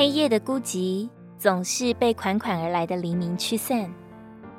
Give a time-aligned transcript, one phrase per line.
[0.00, 3.92] 黑夜的孤寂总是被款款而来的黎明驱散，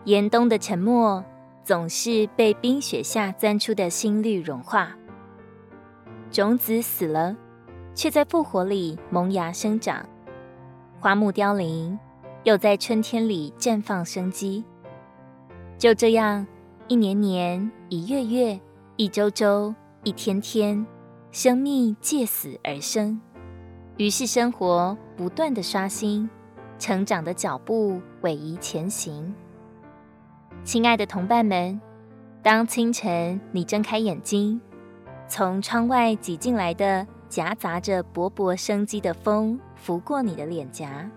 [0.06, 1.26] 严冬的沉默
[1.64, 4.96] 总是被冰雪下钻出的新绿融化。
[6.29, 7.36] 种子死了，
[7.96, 10.06] 却在复活里萌芽生长；
[11.00, 11.97] 花木凋零，
[12.44, 14.64] 又在春天里绽放生机。
[15.76, 16.46] 就这样，
[16.88, 18.62] 一年年，一月月，
[18.96, 19.73] 一周周，
[20.04, 20.86] 一天天，
[21.32, 23.20] 生命借死而生。
[23.98, 26.27] 于是，生活不断的刷新，
[26.80, 29.34] 成长的脚步逶迤前行。
[30.63, 31.80] 亲爱的同伴们，
[32.41, 34.59] 当清晨你睁开眼睛，
[35.27, 41.10] 从窗外挤进来的夹杂着勃勃生机的风拂过你的脸颊，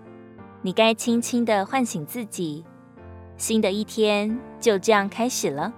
[0.61, 2.63] 你该轻轻的唤醒自己，
[3.37, 5.73] 新的一天就这样开始了。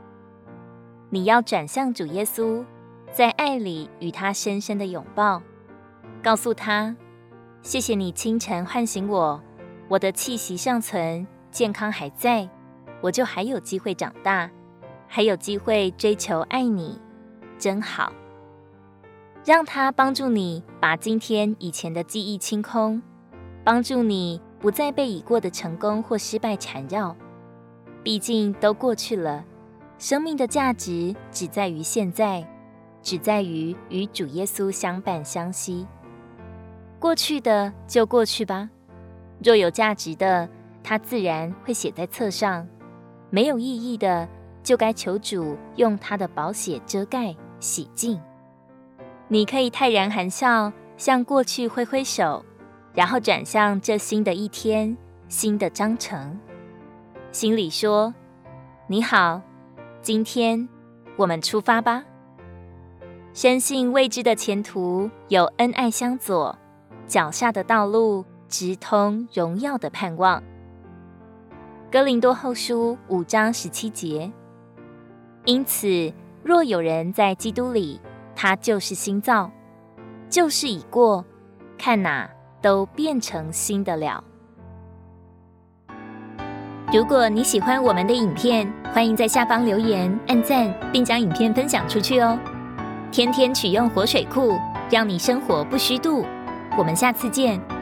[1.10, 2.66] 你要转向主耶稣，
[3.14, 5.42] 在爱里与他深深的拥抱。
[6.28, 6.94] 告诉他
[7.64, 9.42] ：“谢谢你清晨唤醒我，
[9.88, 12.50] 我的气息尚存，健康还在，
[13.00, 14.52] 我就还有机会长大，
[15.08, 17.00] 还有机会追求爱你，
[17.58, 18.12] 真好。”
[19.46, 23.02] 让他帮助你把今天以前的记忆清空，
[23.64, 27.16] 帮助你不再被已过的成功或失败缠绕。
[28.04, 29.46] 毕竟都过去了，
[29.98, 32.46] 生命的价值只在于现在，
[33.02, 35.88] 只在于与主耶稣相伴相惜。
[37.00, 38.70] 过去的就过去吧，
[39.44, 40.50] 若有价值的，
[40.84, 42.66] 它自然会写在册上；
[43.30, 44.28] 没有意义的，
[44.64, 48.20] 就该求主用他的宝血遮盖、洗净。
[49.28, 52.44] 你可以泰然含笑，向过去挥挥手，
[52.94, 56.40] 然后转向这新的一天、新的章程，
[57.32, 58.14] 心里说
[58.88, 59.40] ：“你好，
[60.02, 60.68] 今天
[61.16, 62.04] 我们出发吧。”
[63.36, 66.58] 深信未知的前途有恩爱相佐。
[67.08, 70.44] 脚下的道路直通荣耀的盼望。
[71.90, 74.32] 哥林多后书五章十七节。
[75.46, 76.12] 因此，
[76.44, 78.02] 若有人在基督里，
[78.36, 79.50] 他就是新造，
[80.30, 81.24] 旧事已过，
[81.78, 82.30] 看哪，
[82.62, 84.22] 都变成新的了。
[86.92, 92.38] 如果你喜欢我们的影片，欢迎在下方留言、按赞，并将影片分享出去哦。
[93.10, 94.52] 天天取用活水库，
[94.90, 96.26] 让你生活不虚度。
[96.78, 97.77] 我们下次见。